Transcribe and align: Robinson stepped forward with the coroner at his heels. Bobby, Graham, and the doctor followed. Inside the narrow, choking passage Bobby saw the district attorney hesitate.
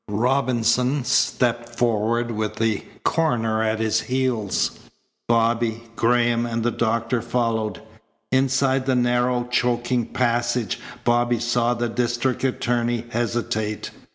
Robinson 0.09 1.03
stepped 1.03 1.77
forward 1.77 2.31
with 2.31 2.55
the 2.55 2.83
coroner 3.03 3.61
at 3.61 3.79
his 3.79 4.01
heels. 4.01 4.71
Bobby, 5.27 5.83
Graham, 5.95 6.43
and 6.43 6.63
the 6.63 6.71
doctor 6.71 7.21
followed. 7.21 7.79
Inside 8.31 8.87
the 8.87 8.95
narrow, 8.95 9.43
choking 9.51 10.07
passage 10.07 10.79
Bobby 11.03 11.37
saw 11.37 11.75
the 11.75 11.87
district 11.87 12.43
attorney 12.43 13.05
hesitate. 13.11 13.91